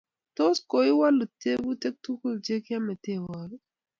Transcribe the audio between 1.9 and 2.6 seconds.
tukul che